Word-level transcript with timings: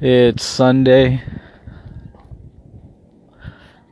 It's 0.00 0.44
Sunday. 0.44 1.22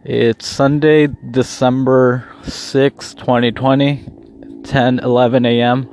It's 0.05 0.47
Sunday, 0.47 1.09
December 1.31 2.29
6, 2.45 3.15
2020, 3.15 4.07
10 4.65 4.99
11 5.01 5.47
a.m. 5.47 5.89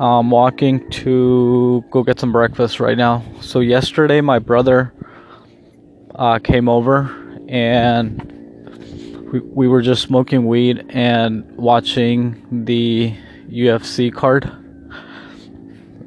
I'm 0.00 0.30
walking 0.30 0.88
to 0.90 1.84
go 1.90 2.02
get 2.02 2.18
some 2.18 2.32
breakfast 2.32 2.80
right 2.80 2.96
now. 2.96 3.22
So, 3.40 3.60
yesterday, 3.60 4.20
my 4.20 4.38
brother 4.38 4.92
uh, 6.14 6.38
came 6.38 6.68
over 6.68 7.10
and 7.48 8.18
we, 9.30 9.40
we 9.40 9.68
were 9.68 9.82
just 9.82 10.02
smoking 10.02 10.46
weed 10.46 10.84
and 10.88 11.44
watching 11.56 12.64
the 12.64 13.14
UFC 13.48 14.12
card 14.12 14.63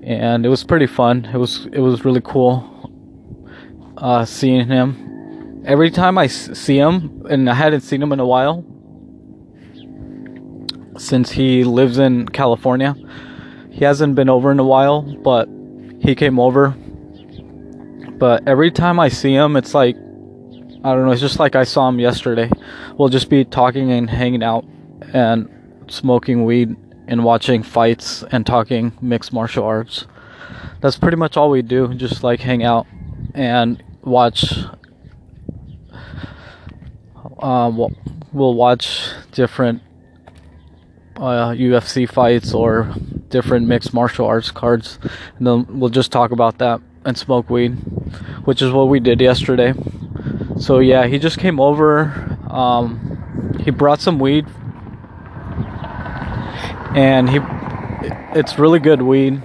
and 0.07 0.45
it 0.45 0.49
was 0.49 0.63
pretty 0.63 0.88
fun. 0.88 1.25
It 1.25 1.38
was 1.38 1.67
it 1.73 1.79
was 1.79 2.05
really 2.05 2.21
cool 2.23 2.63
uh, 3.97 4.23
seeing 4.23 4.67
him. 4.67 5.63
Every 5.66 5.91
time 5.91 6.17
I 6.17 6.27
see 6.27 6.77
him, 6.77 7.25
and 7.30 7.49
I 7.49 7.53
hadn't 7.53 7.81
seen 7.81 8.02
him 8.02 8.13
in 8.13 8.21
a 8.21 8.25
while 8.25 8.63
since 10.97 11.30
he 11.30 11.66
lives 11.66 11.99
in 11.99 12.30
California. 12.30 12.95
He 13.70 13.83
hasn't 13.83 14.16
been 14.16 14.30
over 14.30 14.49
in 14.49 14.59
a 14.59 14.63
while, 14.63 15.02
but 15.02 15.49
he 15.99 16.16
came 16.16 16.39
over. 16.39 16.69
But 18.17 18.47
every 18.47 18.71
time 18.71 19.02
I 19.02 19.09
see 19.09 19.33
him, 19.33 19.58
it's 19.58 19.73
like 19.73 19.97
I 19.97 20.94
don't 20.94 21.05
know. 21.05 21.11
It's 21.11 21.19
just 21.19 21.38
like 21.38 21.58
I 21.58 21.66
saw 21.66 21.89
him 21.89 21.99
yesterday. 21.99 22.49
We'll 22.97 23.09
just 23.09 23.30
be 23.30 23.44
talking 23.44 23.91
and 23.91 24.09
hanging 24.09 24.41
out 24.41 24.63
and 25.13 25.49
smoking 25.89 26.45
weed 26.45 26.77
and 27.07 27.23
watching 27.23 27.63
fights 27.63 28.23
and 28.31 28.45
talking 28.45 28.91
mixed 29.02 29.31
martial 29.34 29.63
arts. 29.63 30.05
That's 30.81 30.97
pretty 30.97 31.17
much 31.17 31.38
all 31.38 31.49
we 31.49 31.61
do, 31.61 31.94
just 31.94 32.23
like 32.23 32.39
hang 32.39 32.64
out 32.64 32.86
and 33.33 33.83
watch. 34.03 34.53
Uh, 37.39 37.72
we'll, 38.33 38.53
watch 38.55 39.11
different 39.31 39.81
uh, 41.17 41.49
UFC 41.52 42.09
fights 42.09 42.53
or 42.53 42.94
different 43.30 43.67
mixed 43.67 43.94
martial 43.94 44.25
arts 44.25 44.49
cards, 44.52 44.97
and 45.38 45.45
then 45.45 45.80
we'll 45.80 45.89
just 45.89 46.11
talk 46.11 46.31
about 46.31 46.58
that 46.58 46.81
and 47.05 47.17
smoke 47.17 47.49
weed, 47.49 47.71
which 48.45 48.61
is 48.61 48.71
what 48.71 48.89
we 48.89 48.99
did 48.99 49.21
yesterday. 49.21 49.73
So 50.59 50.80
yeah, 50.80 51.05
he 51.05 51.19
just 51.19 51.38
came 51.38 51.59
over. 51.59 52.38
Um, 52.49 53.59
he 53.64 53.71
brought 53.71 54.02
some 54.02 54.19
weed 54.19 54.47
and 56.98 57.30
he 57.30 57.40
it's 58.36 58.58
really 58.58 58.80
good 58.80 59.03
weed. 59.03 59.44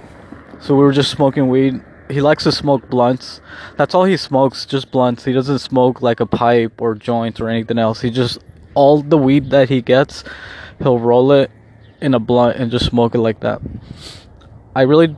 So 0.59 0.75
we 0.75 0.83
were 0.83 0.91
just 0.91 1.11
smoking 1.11 1.49
weed. 1.49 1.81
He 2.09 2.19
likes 2.19 2.43
to 2.45 2.51
smoke 2.51 2.89
blunts. 2.89 3.41
That's 3.77 3.93
all 3.93 4.05
he 4.05 4.17
smokes, 4.17 4.65
just 4.65 4.91
blunts. 4.91 5.23
He 5.23 5.33
doesn't 5.33 5.59
smoke 5.59 6.01
like 6.01 6.19
a 6.19 6.25
pipe 6.25 6.81
or 6.81 6.95
joint 6.95 7.39
or 7.39 7.49
anything 7.49 7.77
else. 7.77 8.01
He 8.01 8.09
just 8.09 8.39
all 8.73 9.03
the 9.03 9.19
weed 9.19 9.51
that 9.51 9.69
he 9.69 9.81
gets, 9.83 10.23
he'll 10.79 10.97
roll 10.97 11.31
it 11.31 11.51
in 12.01 12.15
a 12.15 12.19
blunt 12.19 12.57
and 12.57 12.71
just 12.71 12.87
smoke 12.87 13.13
it 13.13 13.19
like 13.19 13.41
that. 13.41 13.61
I 14.75 14.81
really 14.81 15.15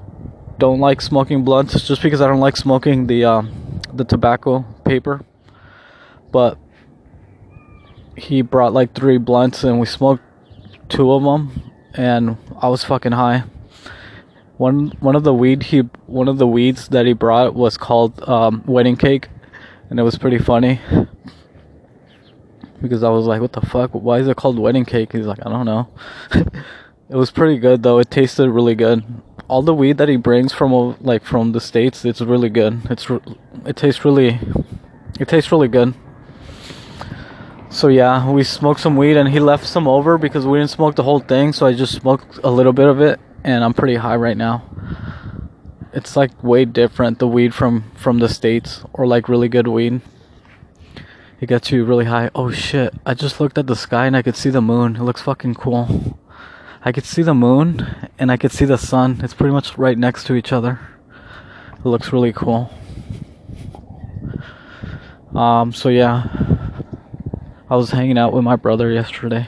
don't 0.58 0.82
like 0.82 1.02
smoking 1.02 1.46
blunts 1.46 1.88
just 1.88 2.02
because 2.02 2.20
I 2.20 2.28
don't 2.28 2.42
like 2.42 2.58
smoking 2.58 3.08
the 3.08 3.24
um, 3.24 3.82
the 3.94 4.04
tobacco 4.04 4.66
paper. 4.84 5.24
But 6.34 6.58
he 8.18 8.42
brought 8.42 8.74
like 8.74 8.94
three 8.94 9.20
blunts 9.20 9.64
and 9.64 9.80
we 9.80 9.86
smoked 9.86 10.24
two 10.90 11.14
of 11.14 11.24
them 11.24 11.72
and 11.96 12.38
I 12.62 12.68
was 12.68 12.84
fucking 12.84 13.14
high. 13.14 13.44
One 14.58 14.92
one 15.00 15.16
of 15.16 15.24
the 15.24 15.34
weed 15.34 15.64
he 15.64 15.80
one 16.08 16.28
of 16.28 16.38
the 16.38 16.48
weeds 16.48 16.88
that 16.90 17.06
he 17.06 17.14
brought 17.14 17.56
was 17.56 17.78
called 17.78 18.22
um, 18.28 18.64
wedding 18.66 18.96
cake, 18.96 19.28
and 19.90 20.00
it 20.00 20.04
was 20.04 20.18
pretty 20.18 20.38
funny 20.38 20.80
because 22.82 23.04
I 23.04 23.10
was 23.10 23.26
like, 23.26 23.42
"What 23.42 23.54
the 23.54 23.62
fuck? 23.62 23.92
Why 23.92 24.20
is 24.20 24.28
it 24.28 24.38
called 24.38 24.60
wedding 24.60 24.86
cake?" 24.86 25.12
He's 25.12 25.26
like, 25.26 25.46
"I 25.46 25.50
don't 25.50 25.66
know." 25.66 25.90
it 27.10 27.16
was 27.16 27.32
pretty 27.32 27.58
good 27.58 27.84
though. 27.84 28.00
It 28.00 28.12
tasted 28.12 28.50
really 28.50 28.76
good. 28.76 29.04
All 29.48 29.62
the 29.62 29.74
weed 29.74 29.98
that 29.98 30.10
he 30.10 30.16
brings 30.16 30.54
from 30.54 30.96
like 31.02 31.24
from 31.24 31.52
the 31.52 31.62
states, 31.62 32.06
it's 32.06 32.22
really 32.22 32.50
good. 32.50 32.82
It's 32.90 33.08
it 33.66 33.76
tastes 33.76 34.06
really, 34.06 34.40
it 35.20 35.28
tastes 35.28 35.52
really 35.52 35.68
good. 35.68 35.94
So 37.76 37.90
yeah, 37.90 38.32
we 38.32 38.46
smoked 38.46 38.80
some 38.80 38.96
weed 38.96 39.18
and 39.18 39.28
he 39.28 39.42
left 39.42 39.68
some 39.68 39.86
over 39.86 40.18
because 40.18 40.48
we 40.48 40.60
didn't 40.60 40.70
smoke 40.70 40.96
the 40.96 41.04
whole 41.04 41.20
thing, 41.20 41.52
so 41.52 41.66
I 41.66 41.74
just 41.74 41.92
smoked 41.92 42.40
a 42.42 42.50
little 42.50 42.72
bit 42.72 42.88
of 42.88 43.02
it 43.02 43.20
and 43.44 43.66
I'm 43.66 43.74
pretty 43.74 43.96
high 43.96 44.16
right 44.16 44.38
now. 44.38 44.64
It's 45.92 46.16
like 46.16 46.42
way 46.42 46.64
different 46.64 47.20
the 47.20 47.28
weed 47.28 47.54
from 47.54 47.92
from 47.98 48.20
the 48.20 48.30
states 48.30 48.86
or 48.94 49.06
like 49.06 49.28
really 49.28 49.50
good 49.50 49.68
weed. 49.68 50.00
It 51.42 51.48
gets 51.48 51.70
you 51.70 51.84
really 51.84 52.06
high. 52.06 52.32
Oh 52.34 52.50
shit, 52.50 52.94
I 53.06 53.14
just 53.14 53.42
looked 53.42 53.58
at 53.58 53.68
the 53.68 53.76
sky 53.76 54.06
and 54.06 54.16
I 54.16 54.22
could 54.22 54.38
see 54.38 54.50
the 54.50 54.62
moon. 54.62 54.96
It 54.96 55.04
looks 55.04 55.24
fucking 55.24 55.56
cool. 55.56 56.18
I 56.82 56.94
could 56.94 57.04
see 57.04 57.24
the 57.24 57.36
moon 57.36 58.10
and 58.18 58.32
I 58.32 58.38
could 58.38 58.54
see 58.54 58.64
the 58.64 58.78
sun. 58.78 59.20
It's 59.22 59.34
pretty 59.34 59.52
much 59.52 59.78
right 59.78 59.98
next 59.98 60.28
to 60.28 60.36
each 60.36 60.54
other. 60.54 60.80
It 61.74 61.86
looks 61.86 62.14
really 62.14 62.32
cool. 62.32 62.72
Um 65.36 65.74
so 65.74 65.90
yeah. 65.90 66.55
I 67.68 67.76
was 67.78 67.90
hanging 67.90 68.20
out 68.20 68.32
with 68.32 68.44
my 68.44 68.56
brother 68.56 68.92
yesterday. 68.92 69.48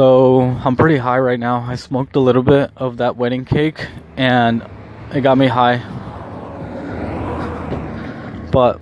So 0.00 0.40
I'm 0.40 0.76
pretty 0.76 0.96
high 0.96 1.18
right 1.18 1.38
now. 1.38 1.60
I 1.60 1.74
smoked 1.74 2.16
a 2.16 2.20
little 2.20 2.42
bit 2.42 2.70
of 2.74 2.96
that 2.96 3.18
wedding 3.18 3.44
cake 3.44 3.86
and 4.16 4.66
it 5.12 5.20
got 5.20 5.36
me 5.36 5.46
high. 5.46 5.76
But 8.50 8.80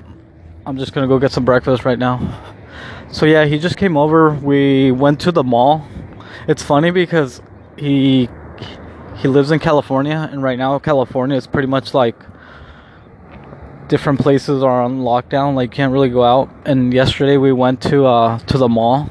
I'm 0.64 0.78
just 0.78 0.92
gonna 0.92 1.08
go 1.08 1.18
get 1.18 1.32
some 1.32 1.44
breakfast 1.44 1.84
right 1.84 1.98
now. 1.98 2.40
So 3.10 3.26
yeah, 3.26 3.46
he 3.46 3.58
just 3.58 3.76
came 3.76 3.96
over. 3.96 4.30
We 4.30 4.92
went 4.92 5.18
to 5.22 5.32
the 5.32 5.42
mall. 5.42 5.88
It's 6.46 6.62
funny 6.62 6.92
because 6.92 7.42
he 7.76 8.28
he 9.16 9.26
lives 9.26 9.50
in 9.50 9.58
California 9.58 10.28
and 10.30 10.40
right 10.40 10.56
now 10.56 10.78
California 10.78 11.36
is 11.36 11.48
pretty 11.48 11.66
much 11.66 11.94
like 11.94 12.14
different 13.88 14.20
places 14.20 14.62
are 14.62 14.82
on 14.82 15.00
lockdown 15.00 15.56
like 15.56 15.72
you 15.72 15.76
can't 15.78 15.92
really 15.92 16.10
go 16.10 16.22
out 16.22 16.48
and 16.64 16.94
yesterday 16.94 17.36
we 17.36 17.50
went 17.50 17.82
to 17.82 18.06
uh 18.06 18.38
to 18.46 18.56
the 18.56 18.68
mall 18.68 19.10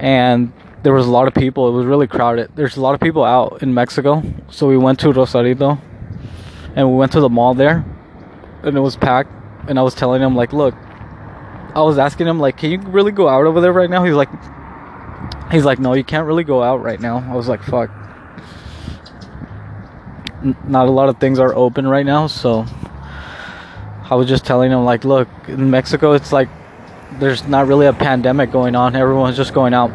and 0.00 0.52
there 0.88 0.94
was 0.94 1.06
a 1.06 1.10
lot 1.10 1.28
of 1.28 1.34
people. 1.34 1.68
It 1.68 1.72
was 1.72 1.84
really 1.84 2.06
crowded. 2.06 2.50
There's 2.54 2.78
a 2.78 2.80
lot 2.80 2.94
of 2.94 3.00
people 3.00 3.22
out 3.22 3.62
in 3.62 3.74
Mexico. 3.74 4.22
So 4.48 4.66
we 4.66 4.78
went 4.78 4.98
to 5.00 5.12
Rosarito 5.12 5.78
and 6.74 6.90
we 6.90 6.96
went 6.96 7.12
to 7.12 7.20
the 7.20 7.28
mall 7.28 7.52
there 7.52 7.84
and 8.62 8.74
it 8.74 8.80
was 8.80 8.96
packed. 8.96 9.30
And 9.68 9.78
I 9.78 9.82
was 9.82 9.94
telling 9.94 10.22
him, 10.22 10.34
like, 10.34 10.54
look, 10.54 10.74
I 11.74 11.82
was 11.82 11.98
asking 11.98 12.26
him, 12.26 12.40
like, 12.40 12.56
can 12.56 12.70
you 12.70 12.78
really 12.78 13.12
go 13.12 13.28
out 13.28 13.44
over 13.44 13.60
there 13.60 13.70
right 13.70 13.90
now? 13.90 14.02
He's 14.02 14.14
like, 14.14 14.30
he's 15.52 15.66
like, 15.66 15.78
no, 15.78 15.92
you 15.92 16.04
can't 16.04 16.26
really 16.26 16.42
go 16.42 16.62
out 16.62 16.82
right 16.82 16.98
now. 16.98 17.18
I 17.18 17.36
was 17.36 17.48
like, 17.48 17.62
fuck. 17.62 17.90
N- 20.42 20.56
not 20.66 20.88
a 20.88 20.90
lot 20.90 21.10
of 21.10 21.20
things 21.20 21.38
are 21.38 21.54
open 21.54 21.86
right 21.86 22.06
now. 22.06 22.28
So 22.28 22.64
I 24.08 24.14
was 24.14 24.26
just 24.26 24.46
telling 24.46 24.72
him, 24.72 24.86
like, 24.86 25.04
look, 25.04 25.28
in 25.48 25.70
Mexico, 25.70 26.12
it's 26.12 26.32
like 26.32 26.48
there's 27.20 27.46
not 27.46 27.66
really 27.66 27.84
a 27.84 27.92
pandemic 27.92 28.50
going 28.50 28.74
on. 28.74 28.96
Everyone's 28.96 29.36
just 29.36 29.52
going 29.52 29.74
out 29.74 29.90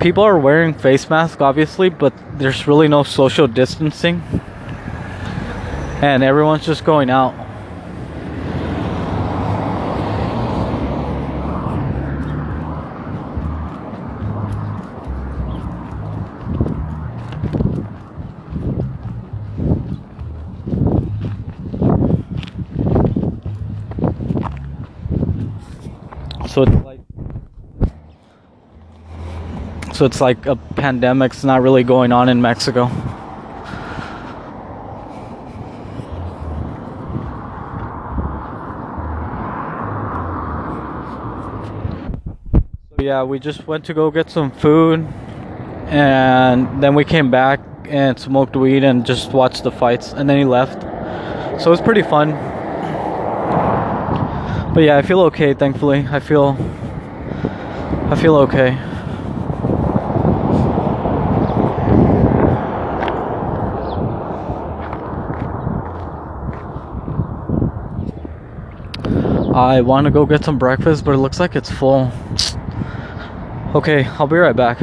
people 0.00 0.22
are 0.22 0.38
wearing 0.38 0.74
face 0.74 1.08
masks 1.10 1.40
obviously 1.40 1.88
but 1.88 2.12
there's 2.38 2.66
really 2.66 2.88
no 2.88 3.02
social 3.02 3.46
distancing. 3.46 4.22
And 6.02 6.22
everyone's 6.22 6.66
just 6.66 6.84
going 6.84 7.08
out 7.08 7.34
So 26.56 26.62
it's 26.62 26.72
like 26.86 27.00
so 29.96 30.04
it's 30.04 30.20
like 30.20 30.44
a 30.44 30.56
pandemic's 30.56 31.42
not 31.42 31.62
really 31.62 31.82
going 31.82 32.12
on 32.12 32.28
in 32.28 32.42
Mexico. 32.42 32.90
Yeah, 42.98 43.22
we 43.22 43.38
just 43.38 43.66
went 43.66 43.86
to 43.86 43.94
go 43.94 44.10
get 44.10 44.28
some 44.28 44.50
food 44.50 45.06
and 45.86 46.82
then 46.82 46.94
we 46.94 47.04
came 47.04 47.30
back 47.30 47.60
and 47.88 48.18
smoked 48.18 48.54
weed 48.54 48.84
and 48.84 49.06
just 49.06 49.32
watched 49.32 49.62
the 49.62 49.70
fights 49.70 50.12
and 50.12 50.28
then 50.28 50.36
he 50.36 50.44
left. 50.44 50.82
So 51.62 51.68
it 51.68 51.70
was 51.70 51.80
pretty 51.80 52.02
fun. 52.02 52.32
But 54.74 54.82
yeah, 54.82 54.98
I 54.98 55.02
feel 55.02 55.20
okay 55.20 55.54
thankfully. 55.54 56.06
I 56.10 56.20
feel 56.20 56.54
I 58.10 58.14
feel 58.20 58.36
okay. 58.36 58.76
I 69.56 69.80
want 69.80 70.04
to 70.04 70.10
go 70.10 70.26
get 70.26 70.44
some 70.44 70.58
breakfast, 70.58 71.02
but 71.02 71.12
it 71.12 71.16
looks 71.16 71.40
like 71.40 71.56
it's 71.56 71.70
full. 71.70 72.12
Okay, 73.74 74.04
I'll 74.04 74.26
be 74.26 74.36
right 74.36 74.54
back. 74.54 74.82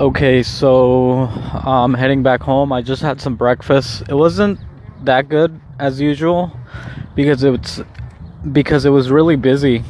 Okay, 0.00 0.42
so 0.42 1.28
I'm 1.64 1.94
heading 1.94 2.24
back 2.24 2.42
home. 2.42 2.72
I 2.72 2.82
just 2.82 3.02
had 3.02 3.20
some 3.20 3.36
breakfast. 3.36 4.02
It 4.08 4.14
wasn't 4.14 4.58
that 5.04 5.28
good 5.28 5.60
as 5.78 6.00
usual 6.00 6.50
because 7.14 7.44
it's 7.44 7.80
because 8.50 8.84
it 8.84 8.90
was 8.90 9.12
really 9.12 9.36
busy. 9.36 9.84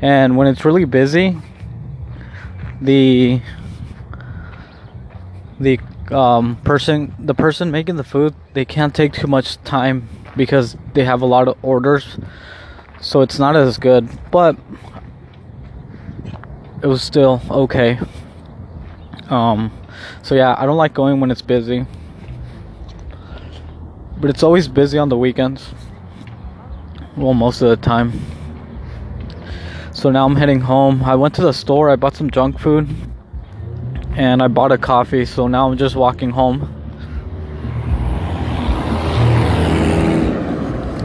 And 0.00 0.36
when 0.36 0.46
it's 0.46 0.64
really 0.64 0.84
busy, 0.84 1.36
the 2.80 3.40
the 5.60 5.80
um, 6.12 6.56
person 6.62 7.14
the 7.18 7.34
person 7.34 7.70
making 7.70 7.96
the 7.96 8.04
food 8.04 8.34
they 8.54 8.64
can't 8.64 8.94
take 8.94 9.12
too 9.12 9.26
much 9.26 9.62
time 9.64 10.08
because 10.36 10.76
they 10.94 11.04
have 11.04 11.20
a 11.20 11.26
lot 11.26 11.48
of 11.48 11.56
orders 11.62 12.16
so 13.00 13.20
it's 13.20 13.38
not 13.40 13.56
as 13.56 13.76
good 13.76 14.08
but 14.30 14.56
it 16.80 16.86
was 16.86 17.02
still 17.02 17.42
okay 17.50 17.98
um, 19.28 19.70
so 20.22 20.34
yeah, 20.34 20.54
I 20.58 20.66
don't 20.66 20.76
like 20.76 20.94
going 20.94 21.20
when 21.20 21.30
it's 21.30 21.42
busy. 21.42 21.86
But 24.18 24.30
it's 24.30 24.42
always 24.42 24.66
busy 24.68 24.98
on 24.98 25.08
the 25.08 25.16
weekends. 25.16 25.72
Well, 27.16 27.34
most 27.34 27.62
of 27.62 27.68
the 27.68 27.76
time. 27.76 28.20
So 29.98 30.10
now 30.10 30.26
I'm 30.26 30.36
heading 30.36 30.60
home. 30.60 31.02
I 31.02 31.16
went 31.16 31.34
to 31.34 31.42
the 31.42 31.52
store, 31.52 31.90
I 31.90 31.96
bought 31.96 32.14
some 32.14 32.30
junk 32.30 32.60
food. 32.60 32.88
And 34.12 34.40
I 34.40 34.46
bought 34.46 34.70
a 34.70 34.78
coffee, 34.78 35.24
so 35.24 35.48
now 35.48 35.68
I'm 35.68 35.76
just 35.76 35.96
walking 35.96 36.30
home. 36.30 36.72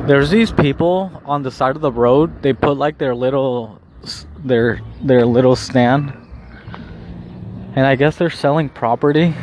There's 0.05 0.29
these 0.29 0.51
people 0.51 1.11
on 1.25 1.41
the 1.41 1.49
side 1.49 1.75
of 1.75 1.81
the 1.81 1.91
road. 1.91 2.43
They 2.43 2.53
put 2.53 2.77
like 2.77 2.99
their 2.99 3.15
little 3.15 3.81
their 4.45 4.79
their 5.01 5.25
little 5.25 5.55
stand 5.55 6.13
and 7.75 7.87
I 7.87 7.95
guess 7.95 8.17
they're 8.17 8.29
selling 8.29 8.69
property. 8.69 9.33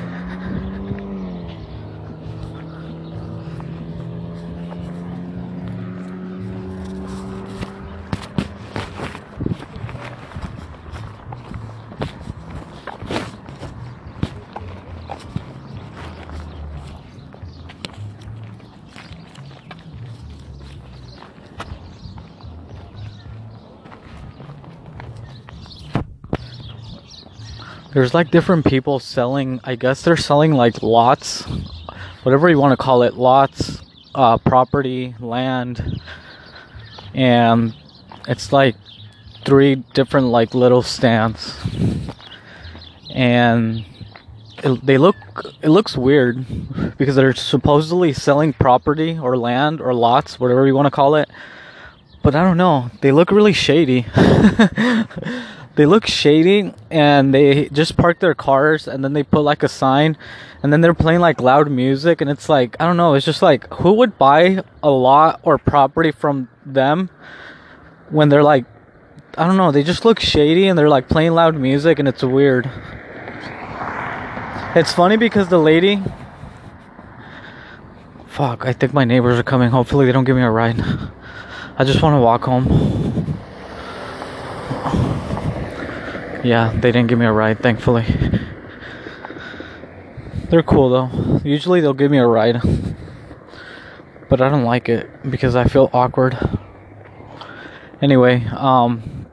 There's 27.92 28.14
like 28.14 28.30
different 28.30 28.64
people 28.64 28.98
selling 28.98 29.60
i 29.64 29.74
guess 29.74 30.02
they're 30.02 30.16
selling 30.16 30.52
like 30.52 30.82
lots 30.82 31.42
whatever 32.22 32.48
you 32.48 32.58
want 32.58 32.72
to 32.72 32.76
call 32.76 33.02
it 33.02 33.14
lots 33.14 33.82
uh, 34.14 34.36
property 34.38 35.14
land 35.20 36.00
and 37.14 37.74
it's 38.28 38.52
like 38.52 38.76
three 39.44 39.76
different 39.94 40.28
like 40.28 40.54
little 40.54 40.82
stands. 40.82 41.58
And 43.12 43.84
it, 44.62 44.84
they 44.84 44.98
look 44.98 45.16
it 45.62 45.68
looks 45.68 45.96
weird 45.96 46.96
because 46.96 47.16
they're 47.16 47.34
supposedly 47.34 48.12
selling 48.12 48.52
property 48.52 49.18
or 49.18 49.36
land 49.36 49.80
or 49.80 49.94
lots 49.94 50.38
whatever 50.38 50.66
you 50.66 50.74
want 50.74 50.86
to 50.86 50.90
call 50.90 51.14
it 51.14 51.30
but 52.22 52.34
i 52.34 52.44
don't 52.44 52.58
know. 52.58 52.90
They 53.00 53.10
look 53.10 53.30
really 53.30 53.54
shady 53.54 54.06
they 55.80 55.86
look 55.86 56.06
shady 56.06 56.74
and 56.90 57.32
they 57.32 57.70
just 57.70 57.96
park 57.96 58.20
their 58.20 58.34
cars 58.34 58.86
and 58.86 59.02
then 59.02 59.14
they 59.14 59.22
put 59.22 59.40
like 59.40 59.62
a 59.62 59.68
sign 59.68 60.14
and 60.62 60.70
then 60.70 60.82
they're 60.82 60.92
playing 60.92 61.20
like 61.20 61.40
loud 61.40 61.70
music 61.70 62.20
and 62.20 62.28
it's 62.28 62.50
like 62.50 62.76
I 62.78 62.84
don't 62.84 62.98
know, 62.98 63.14
it's 63.14 63.24
just 63.24 63.40
like 63.40 63.66
who 63.72 63.94
would 63.94 64.18
buy 64.18 64.62
a 64.82 64.90
lot 64.90 65.40
or 65.42 65.56
property 65.56 66.10
from 66.10 66.50
them 66.66 67.08
when 68.10 68.28
they're 68.28 68.42
like 68.42 68.66
I 69.38 69.46
don't 69.46 69.56
know, 69.56 69.72
they 69.72 69.82
just 69.82 70.04
look 70.04 70.20
shady 70.20 70.68
and 70.68 70.78
they're 70.78 70.90
like 70.90 71.08
playing 71.08 71.32
loud 71.32 71.54
music 71.54 71.98
and 71.98 72.06
it's 72.06 72.22
weird. 72.22 72.70
It's 74.76 74.92
funny 74.92 75.16
because 75.16 75.48
the 75.48 75.56
lady 75.56 76.02
Fuck, 78.26 78.66
I 78.66 78.74
think 78.74 78.92
my 78.92 79.04
neighbors 79.04 79.38
are 79.38 79.42
coming. 79.42 79.70
Hopefully 79.70 80.04
they 80.04 80.12
don't 80.12 80.24
give 80.24 80.36
me 80.36 80.42
a 80.42 80.50
ride. 80.50 80.78
I 81.78 81.84
just 81.84 82.02
want 82.02 82.16
to 82.16 82.20
walk 82.20 82.44
home. 82.44 83.09
Yeah, 86.42 86.72
they 86.72 86.90
didn't 86.90 87.08
give 87.08 87.18
me 87.18 87.26
a 87.26 87.32
ride, 87.32 87.60
thankfully. 87.60 88.06
They're 90.50 90.64
cool 90.64 90.90
though. 90.90 91.40
Usually 91.44 91.80
they'll 91.80 91.94
give 91.94 92.10
me 92.10 92.18
a 92.18 92.26
ride. 92.26 92.60
But 94.28 94.40
I 94.40 94.48
don't 94.48 94.64
like 94.64 94.88
it 94.88 95.08
because 95.30 95.54
I 95.54 95.64
feel 95.64 95.88
awkward. 95.92 96.36
Anyway, 98.02 98.44
um 98.46 99.26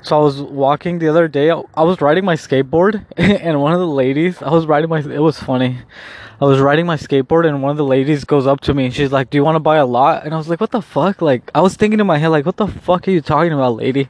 so 0.00 0.18
I 0.18 0.22
was 0.22 0.40
walking 0.40 0.98
the 0.98 1.08
other 1.08 1.28
day. 1.28 1.50
I 1.50 1.82
was 1.82 2.00
riding 2.00 2.24
my 2.24 2.36
skateboard 2.36 3.04
and 3.18 3.60
one 3.60 3.74
of 3.74 3.80
the 3.80 3.86
ladies, 3.86 4.40
I 4.40 4.50
was 4.50 4.64
riding 4.66 4.88
my 4.88 5.00
it 5.00 5.20
was 5.20 5.38
funny. 5.38 5.80
I 6.40 6.46
was 6.46 6.58
riding 6.58 6.86
my 6.86 6.96
skateboard 6.96 7.46
and 7.46 7.62
one 7.62 7.72
of 7.72 7.76
the 7.76 7.84
ladies 7.84 8.24
goes 8.24 8.46
up 8.46 8.60
to 8.62 8.72
me 8.72 8.86
and 8.86 8.94
she's 8.94 9.12
like, 9.12 9.28
"Do 9.28 9.36
you 9.36 9.44
want 9.44 9.56
to 9.56 9.60
buy 9.60 9.76
a 9.76 9.86
lot?" 9.86 10.24
And 10.24 10.32
I 10.32 10.38
was 10.38 10.48
like, 10.48 10.60
"What 10.60 10.70
the 10.70 10.82
fuck?" 10.82 11.20
Like 11.20 11.50
I 11.54 11.60
was 11.60 11.74
thinking 11.74 12.00
in 12.00 12.06
my 12.06 12.16
head 12.16 12.28
like, 12.28 12.46
"What 12.46 12.56
the 12.56 12.66
fuck 12.66 13.06
are 13.08 13.10
you 13.10 13.20
talking 13.20 13.52
about, 13.52 13.76
lady?" 13.76 14.08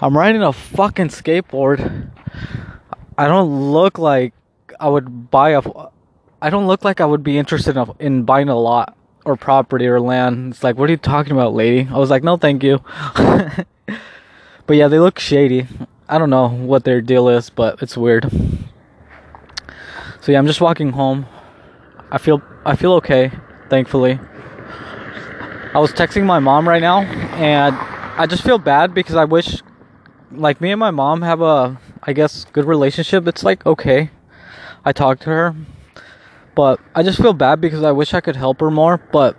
I'm 0.00 0.16
riding 0.16 0.42
a 0.42 0.52
fucking 0.52 1.08
skateboard. 1.08 2.10
I 3.16 3.28
don't 3.28 3.72
look 3.72 3.98
like 3.98 4.34
I 4.78 4.88
would 4.88 5.30
buy 5.30 5.50
a. 5.50 5.62
I 6.42 6.50
don't 6.50 6.66
look 6.66 6.84
like 6.84 7.00
I 7.00 7.06
would 7.06 7.22
be 7.22 7.38
interested 7.38 7.76
in, 7.76 7.90
in 7.98 8.22
buying 8.24 8.50
a 8.50 8.58
lot 8.58 8.96
or 9.24 9.36
property 9.36 9.86
or 9.86 10.00
land. 10.00 10.52
It's 10.52 10.62
like, 10.62 10.76
what 10.76 10.90
are 10.90 10.92
you 10.92 10.98
talking 10.98 11.32
about, 11.32 11.54
lady? 11.54 11.88
I 11.90 11.96
was 11.96 12.10
like, 12.10 12.22
no, 12.22 12.36
thank 12.36 12.62
you. 12.62 12.80
but 14.66 14.76
yeah, 14.76 14.88
they 14.88 14.98
look 14.98 15.18
shady. 15.18 15.66
I 16.08 16.18
don't 16.18 16.30
know 16.30 16.48
what 16.48 16.84
their 16.84 17.00
deal 17.00 17.28
is, 17.28 17.48
but 17.48 17.82
it's 17.82 17.96
weird. 17.96 18.30
So 20.20 20.32
yeah, 20.32 20.38
I'm 20.38 20.46
just 20.46 20.60
walking 20.60 20.90
home. 20.90 21.26
I 22.10 22.18
feel 22.18 22.42
I 22.66 22.76
feel 22.76 22.92
okay, 22.94 23.30
thankfully. 23.70 24.20
I 25.74 25.78
was 25.78 25.92
texting 25.92 26.24
my 26.24 26.38
mom 26.38 26.68
right 26.68 26.82
now, 26.82 27.00
and 27.00 27.74
I 27.74 28.26
just 28.26 28.42
feel 28.42 28.58
bad 28.58 28.94
because 28.94 29.14
I 29.14 29.24
wish 29.24 29.62
like 30.30 30.60
me 30.60 30.72
and 30.72 30.80
my 30.80 30.90
mom 30.90 31.22
have 31.22 31.40
a 31.40 31.78
I 32.02 32.12
guess 32.12 32.44
good 32.52 32.64
relationship. 32.64 33.26
It's 33.26 33.42
like 33.42 33.64
okay. 33.66 34.10
I 34.84 34.92
talk 34.92 35.20
to 35.20 35.30
her. 35.30 35.54
But 36.54 36.80
I 36.94 37.02
just 37.02 37.20
feel 37.20 37.34
bad 37.34 37.60
because 37.60 37.82
I 37.82 37.92
wish 37.92 38.14
I 38.14 38.20
could 38.22 38.36
help 38.36 38.60
her 38.60 38.70
more, 38.70 38.96
but 38.96 39.36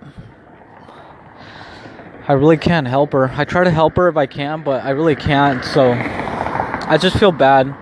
I 2.28 2.34
really 2.34 2.58
can't 2.58 2.88
help 2.88 3.14
her. 3.14 3.32
I 3.32 3.44
try 3.44 3.64
to 3.64 3.72
help 3.72 3.96
her 3.96 4.08
if 4.08 4.18
I 4.18 4.28
can, 4.28 4.62
but 4.62 4.86
I 4.86 4.92
really 4.92 5.16
can't. 5.16 5.66
So 5.66 5.94
I 5.94 6.98
just 7.02 7.18
feel 7.18 7.32
bad. 7.32 7.76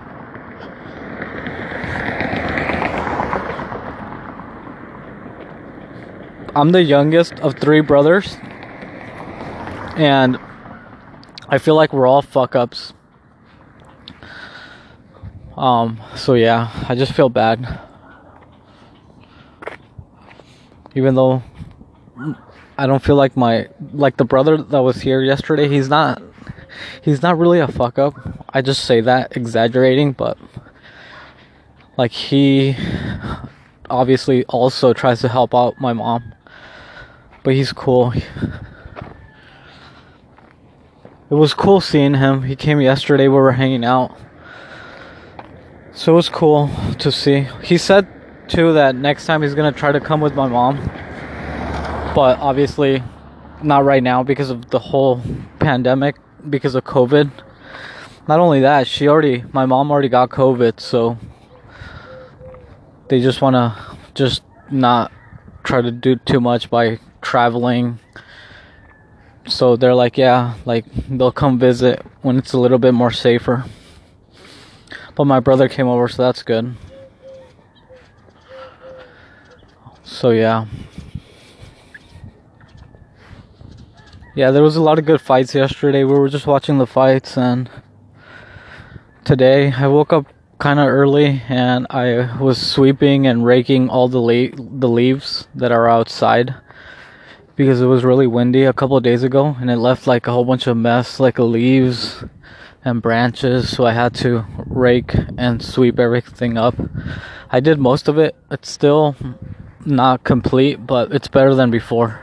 I'm 6.54 6.70
the 6.70 6.82
youngest 6.82 7.34
of 7.40 7.58
three 7.58 7.82
brothers. 7.82 8.38
And 9.96 10.38
I 11.48 11.58
feel 11.58 11.74
like 11.74 11.92
we're 11.92 12.06
all 12.06 12.22
fuck 12.22 12.54
ups 12.56 12.94
Um, 15.56 16.00
so 16.14 16.34
yeah, 16.34 16.70
I 16.88 16.94
just 16.94 17.12
feel 17.12 17.28
bad. 17.28 17.80
Even 20.94 21.14
though 21.14 21.42
I 22.78 22.86
don't 22.86 23.02
feel 23.02 23.16
like 23.16 23.36
my 23.36 23.68
like 23.92 24.16
the 24.16 24.24
brother 24.24 24.56
that 24.58 24.82
was 24.82 25.00
here 25.00 25.22
yesterday, 25.22 25.68
he's 25.68 25.88
not 25.88 26.22
he's 27.02 27.22
not 27.22 27.38
really 27.38 27.60
a 27.60 27.68
fuck 27.68 27.98
up. 27.98 28.14
I 28.52 28.60
just 28.60 28.84
say 28.84 29.00
that 29.00 29.36
exaggerating, 29.36 30.12
but 30.12 30.36
like 31.96 32.12
he 32.12 32.76
obviously 33.88 34.44
also 34.44 34.92
tries 34.92 35.20
to 35.22 35.28
help 35.28 35.54
out 35.54 35.80
my 35.80 35.92
mom. 35.92 36.34
But 37.44 37.54
he's 37.54 37.72
cool. 37.72 38.12
It 41.28 41.34
was 41.34 41.54
cool 41.54 41.80
seeing 41.80 42.14
him. 42.14 42.42
He 42.42 42.56
came 42.56 42.80
yesterday. 42.80 43.28
We 43.28 43.34
were 43.34 43.52
hanging 43.52 43.84
out. 43.84 44.16
So 45.96 46.12
it 46.12 46.14
was 46.14 46.28
cool 46.28 46.68
to 46.98 47.10
see. 47.10 47.48
He 47.62 47.78
said 47.78 48.06
too 48.48 48.74
that 48.74 48.94
next 48.94 49.24
time 49.24 49.40
he's 49.40 49.54
gonna 49.54 49.72
try 49.72 49.92
to 49.92 49.98
come 49.98 50.20
with 50.20 50.34
my 50.34 50.46
mom. 50.46 50.76
But 52.14 52.38
obviously 52.38 53.02
not 53.62 53.86
right 53.86 54.02
now 54.02 54.22
because 54.22 54.50
of 54.50 54.68
the 54.68 54.78
whole 54.78 55.22
pandemic, 55.58 56.16
because 56.50 56.74
of 56.74 56.84
COVID. 56.84 57.30
Not 58.28 58.40
only 58.40 58.60
that, 58.60 58.86
she 58.86 59.08
already 59.08 59.42
my 59.54 59.64
mom 59.64 59.90
already 59.90 60.10
got 60.10 60.28
COVID, 60.28 60.80
so 60.80 61.16
they 63.08 63.22
just 63.22 63.40
wanna 63.40 63.74
just 64.14 64.42
not 64.70 65.10
try 65.64 65.80
to 65.80 65.90
do 65.90 66.16
too 66.16 66.40
much 66.40 66.68
by 66.68 67.00
traveling 67.22 67.98
so 69.48 69.76
they're 69.76 69.94
like 69.94 70.18
yeah 70.18 70.54
like 70.64 70.84
they'll 71.08 71.32
come 71.32 71.58
visit 71.58 72.04
when 72.22 72.36
it's 72.36 72.52
a 72.52 72.58
little 72.58 72.78
bit 72.78 72.92
more 72.92 73.10
safer 73.10 73.64
but 75.16 75.24
my 75.24 75.40
brother 75.40 75.68
came 75.68 75.88
over 75.88 76.06
so 76.08 76.22
that's 76.22 76.42
good. 76.42 76.76
So 80.04 80.30
yeah. 80.30 80.66
Yeah 84.36 84.50
there 84.52 84.62
was 84.62 84.76
a 84.76 84.82
lot 84.82 84.98
of 84.98 85.04
good 85.06 85.20
fights 85.20 85.54
yesterday. 85.54 86.04
We 86.04 86.16
were 86.16 86.28
just 86.28 86.46
watching 86.46 86.78
the 86.78 86.86
fights 86.86 87.36
and 87.36 87.68
today 89.26 89.72
i 89.72 89.88
woke 89.88 90.12
up 90.12 90.24
kind 90.60 90.78
of 90.78 90.86
early 90.86 91.42
and 91.48 91.84
i 91.90 92.40
was 92.40 92.64
sweeping 92.64 93.26
and 93.26 93.44
raking 93.44 93.88
all 93.88 94.06
the 94.06 94.20
le- 94.20 94.54
the 94.54 94.88
leaves 94.88 95.48
that 95.52 95.72
are 95.72 95.88
outside 95.88 96.54
because 97.56 97.80
it 97.80 97.86
was 97.86 98.04
really 98.04 98.28
windy 98.28 98.62
a 98.62 98.72
couple 98.72 99.00
days 99.00 99.24
ago 99.24 99.56
and 99.58 99.68
it 99.68 99.78
left 99.78 100.06
like 100.06 100.28
a 100.28 100.30
whole 100.30 100.44
bunch 100.44 100.68
of 100.68 100.76
mess 100.76 101.18
like 101.18 101.40
leaves 101.40 102.22
and 102.84 103.02
branches 103.02 103.68
so 103.68 103.84
I 103.84 103.94
had 103.94 104.14
to 104.16 104.44
rake 104.76 105.14
and 105.36 105.62
sweep 105.62 105.98
everything 105.98 106.56
up. 106.56 106.74
I 107.50 107.60
did 107.60 107.78
most 107.78 108.06
of 108.06 108.18
it. 108.18 108.36
It's 108.50 108.70
still 108.70 109.16
not 109.84 110.22
complete, 110.22 110.86
but 110.86 111.12
it's 111.12 111.28
better 111.28 111.54
than 111.54 111.70
before. 111.70 112.20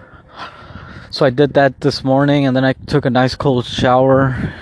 So 1.10 1.26
I 1.26 1.30
did 1.30 1.54
that 1.56 1.82
this 1.82 2.04
morning 2.04 2.46
and 2.46 2.56
then 2.56 2.64
I 2.64 2.74
took 2.74 3.06
a 3.06 3.10
nice 3.10 3.36
cold 3.36 3.66
shower. 3.66 4.54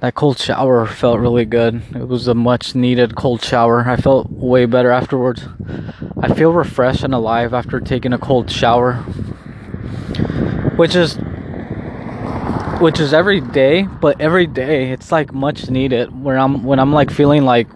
That 0.00 0.14
cold 0.14 0.38
shower 0.38 0.86
felt 0.86 1.20
really 1.20 1.44
good. 1.44 1.82
It 1.94 2.08
was 2.08 2.28
a 2.28 2.34
much 2.34 2.74
needed 2.74 3.16
cold 3.16 3.42
shower. 3.42 3.88
I 3.88 3.96
felt 3.96 4.30
way 4.30 4.66
better 4.66 4.90
afterwards. 4.90 5.48
I 6.20 6.32
feel 6.32 6.52
refreshed 6.52 7.02
and 7.02 7.14
alive 7.14 7.52
after 7.52 7.80
taking 7.80 8.12
a 8.12 8.18
cold 8.18 8.50
shower 8.50 9.04
which 10.76 10.94
is 10.94 11.18
which 12.80 13.00
is 13.00 13.14
every 13.14 13.40
day 13.40 13.82
but 13.84 14.20
every 14.20 14.46
day 14.46 14.90
it's 14.90 15.10
like 15.10 15.32
much 15.32 15.70
needed 15.70 16.22
where 16.22 16.38
i'm 16.38 16.62
when 16.62 16.78
i'm 16.78 16.92
like 16.92 17.10
feeling 17.10 17.42
like 17.42 17.68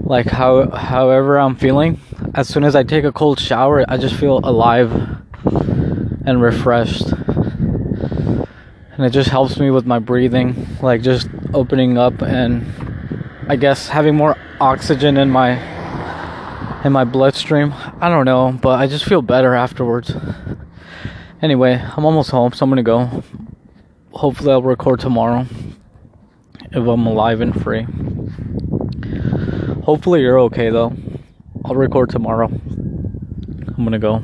like 0.00 0.26
how 0.26 0.68
however 0.70 1.38
i'm 1.38 1.56
feeling. 1.56 1.98
As 2.34 2.48
soon 2.48 2.64
as 2.64 2.76
i 2.76 2.82
take 2.82 3.04
a 3.04 3.12
cold 3.12 3.40
shower 3.40 3.82
i 3.88 3.96
just 3.96 4.14
feel 4.14 4.40
alive 4.44 4.92
and 6.26 6.42
refreshed. 6.42 7.06
And 8.92 9.06
it 9.06 9.10
just 9.10 9.30
helps 9.30 9.58
me 9.58 9.70
with 9.70 9.86
my 9.86 9.98
breathing 9.98 10.66
like 10.82 11.00
just 11.00 11.28
opening 11.54 11.96
up 11.96 12.20
and 12.20 12.66
i 13.48 13.56
guess 13.56 13.88
having 13.88 14.14
more 14.14 14.36
oxygen 14.60 15.16
in 15.16 15.30
my 15.30 15.52
in 16.84 16.92
my 16.92 17.04
bloodstream. 17.04 17.72
I 18.02 18.10
don't 18.10 18.26
know 18.26 18.58
but 18.60 18.78
i 18.78 18.86
just 18.86 19.06
feel 19.06 19.22
better 19.22 19.54
afterwards. 19.54 20.12
Anyway, 21.40 21.72
I'm 21.96 22.04
almost 22.04 22.30
home, 22.30 22.52
so 22.52 22.64
I'm 22.64 22.70
gonna 22.70 22.84
go. 22.84 23.24
Hopefully, 24.14 24.52
I'll 24.52 24.62
record 24.62 25.00
tomorrow 25.00 25.46
if 26.70 26.76
I'm 26.76 27.06
alive 27.06 27.40
and 27.40 27.60
free. 27.62 27.86
Hopefully, 29.84 30.20
you're 30.20 30.38
okay 30.40 30.70
though. 30.70 30.92
I'll 31.64 31.74
record 31.74 32.10
tomorrow. 32.10 32.46
I'm 32.48 33.84
gonna 33.84 33.98
go. 33.98 34.22